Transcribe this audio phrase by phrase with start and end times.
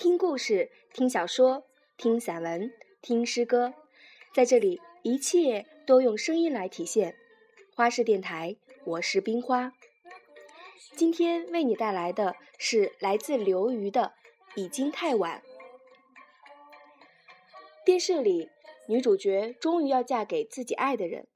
[0.00, 1.66] 听故事，听小说，
[1.98, 3.74] 听散文，听诗歌，
[4.32, 7.18] 在这里，一切都用声音来体现。
[7.74, 8.56] 花式电台，
[8.86, 9.74] 我是冰花。
[10.96, 14.14] 今天为你带来的是来自刘瑜的
[14.58, 15.42] 《已经太晚》。
[17.84, 18.48] 电视里，
[18.88, 21.28] 女主角终于要嫁给自己爱的人，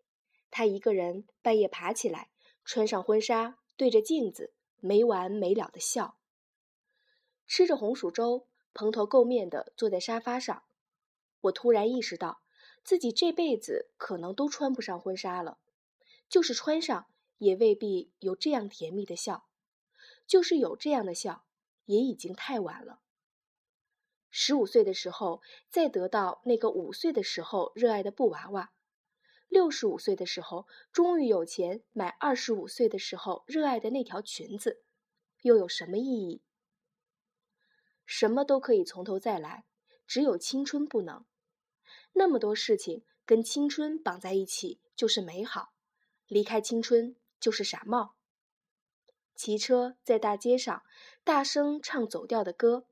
[0.50, 2.30] 她一个人半夜爬起来，
[2.64, 6.16] 穿上婚纱，对着镜子没完没了的笑，
[7.46, 8.46] 吃着红薯粥。
[8.74, 10.64] 蓬头垢面的坐在沙发上，
[11.42, 12.42] 我突然意识到，
[12.82, 15.58] 自己这辈子可能都穿不上婚纱了。
[16.28, 17.06] 就是穿上，
[17.38, 19.46] 也未必有这样甜蜜的笑；
[20.26, 21.44] 就是有这样的笑，
[21.84, 23.00] 也已经太晚了。
[24.30, 28.72] 十五岁的时候，再得到那个五岁的时候热爱的布娃娃；
[29.48, 34.82] 六十五岁的时候，终于有钱买二十五岁的时候热爱的那条裙子，
[35.42, 36.42] 又有什么意义？
[38.16, 39.64] 什么都可以从头再来，
[40.06, 41.24] 只有青春不能。
[42.12, 45.72] 那么多事情跟青春绑在一起就是美好，
[46.28, 48.14] 离开青春就是傻帽。
[49.34, 50.84] 骑车在大街上，
[51.24, 52.86] 大声唱走调的歌。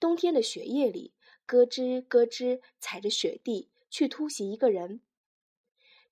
[0.00, 1.14] 冬天的雪夜里，
[1.46, 5.02] 咯吱咯吱踩着雪地去突袭一个人。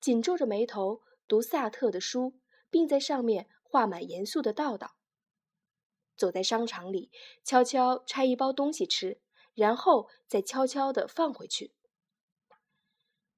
[0.00, 2.34] 紧皱着眉头读萨特的书，
[2.70, 4.99] 并在上面画满严肃的道道。
[6.20, 7.10] 走在商场里，
[7.42, 9.22] 悄悄拆一包东西吃，
[9.54, 11.72] 然后再悄悄地放回去。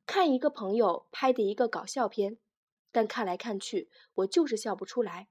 [0.05, 2.39] 看一个朋友拍的一个搞笑片，
[2.91, 5.29] 但看来看去，我就是笑不出来。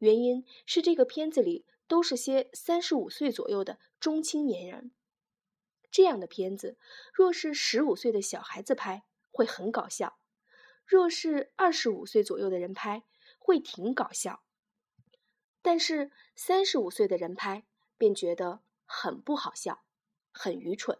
[0.00, 4.92] 原因是这个片子里都是些三十五岁左右的中青年人。
[5.90, 6.76] 这样的片子，
[7.14, 10.18] 若是十五岁的小孩子拍，会很搞笑；
[10.84, 13.04] 若是二十五岁左右的人拍，
[13.38, 14.42] 会挺搞笑。
[15.66, 17.64] 但是三十五岁的人拍，
[17.98, 19.82] 便觉得很不好笑，
[20.30, 20.96] 很愚蠢。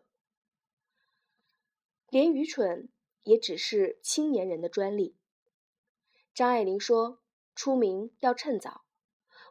[2.08, 2.88] 连愚蠢
[3.22, 5.14] 也只是青年人的专利。
[6.34, 7.20] 张爱玲说
[7.54, 8.82] ：“出名要趁早。”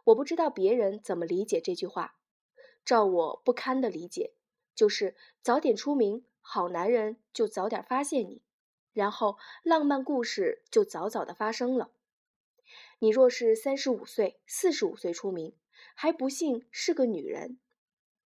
[0.03, 2.17] 我不知道别人怎么理解这句话。
[2.83, 4.33] 照我不堪的理解，
[4.75, 8.43] 就是早点出名，好男人就早点发现你，
[8.91, 11.94] 然后浪漫故事就早早的发生了。
[12.99, 15.53] 你若是三十五岁、四十五岁出名，
[15.93, 17.59] 还不幸是个女人，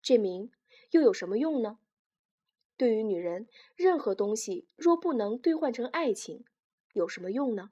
[0.01, 0.51] 这名
[0.91, 1.79] 又有什么用呢？
[2.75, 6.45] 对于女人，任何东西若不能兑换成爱情，
[6.93, 7.71] 有什么用呢？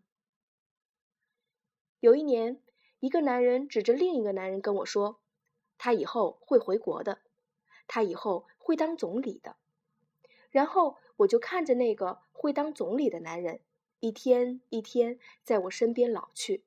[1.99, 2.61] 有一年，
[2.99, 5.19] 一个男人指着另一个男人跟我说
[5.77, 7.19] ：“他以后会回国的，
[7.87, 9.57] 他以后会当总理的。”
[10.49, 13.59] 然后我就看着那个会当总理的男人。
[13.99, 16.63] 一天一天在我身边老去，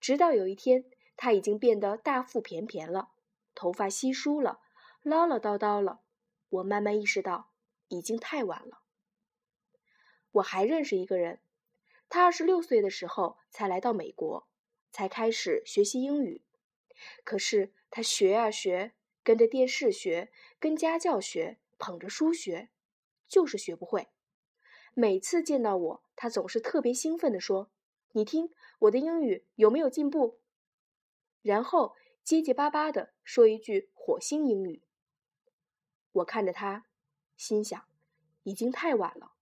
[0.00, 0.84] 直到有一天，
[1.16, 3.10] 他已经变得大腹便便了，
[3.54, 4.60] 头发稀疏了，
[5.02, 6.00] 唠唠叨叨了。
[6.48, 7.52] 我慢慢意识到，
[7.88, 8.80] 已经太晚了。
[10.32, 11.40] 我还认识一个人，
[12.08, 14.48] 他二十六岁的时候才来到美国，
[14.90, 16.42] 才开始学习英语。
[17.24, 22.70] 可是他学啊学，跟着电视学，跟家教学，捧着书学，
[23.28, 24.08] 就是学不会。
[24.94, 27.70] 每次见到我，他总是特别兴奋地说
[28.12, 28.50] ：“你听，
[28.80, 30.40] 我的英语有没有进步？”
[31.42, 34.82] 然后结结巴巴地说一句火星英语。
[36.12, 36.86] 我看着他，
[37.36, 37.84] 心想：
[38.42, 39.32] 已经太晚了。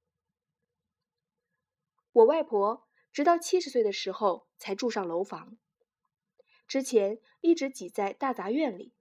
[2.13, 5.57] 我外婆直到七十岁的时候才住上楼房，
[6.67, 8.93] 之前一直挤在大杂院里。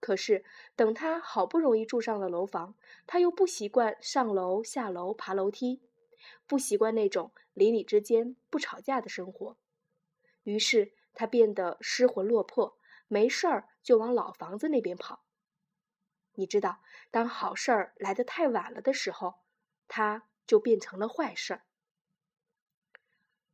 [0.00, 0.44] 可是，
[0.76, 2.76] 等他好不容易住上了楼房，
[3.06, 5.80] 他又不习惯上楼下楼爬楼梯，
[6.46, 9.56] 不习惯那种邻里之间不吵架的生活，
[10.42, 15.24] 于是他变得失魂落魄，没事儿就往老房子那边跑。
[16.34, 19.40] 你知道，当好事儿来得太晚了的时候，
[19.88, 21.64] 他就变成了坏事儿。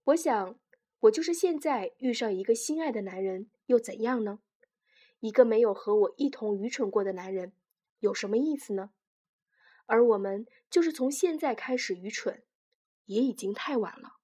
[0.04, 0.60] 我想，
[1.00, 4.40] 我就是现在遇上一个心爱的男人，又怎样呢？
[5.20, 7.54] 一个没有和我一同愚蠢过的男人，
[8.00, 8.90] 有什么意思呢？
[9.87, 12.44] 而我们就是从现在开始愚蠢，
[13.06, 14.16] 也已经太晚了。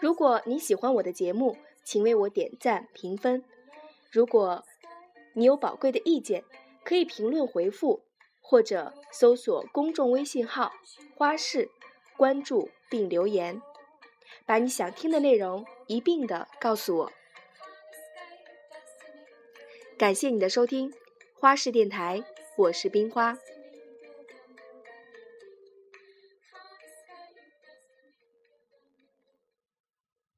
[0.00, 3.44] 如果你喜欢我的节目，请为我点赞评分。
[4.10, 4.64] 如果
[5.34, 6.44] 你有宝贵的意见，
[6.84, 8.04] 可以评论回复。
[8.40, 10.72] 或者搜索公众微信号
[11.14, 11.70] “花式”，
[12.16, 13.60] 关注并留言，
[14.46, 17.12] 把你想听的内容一并的告诉我。
[19.98, 20.92] 感谢你的收听，
[21.34, 22.22] 花式电台，
[22.56, 23.36] 我是冰花。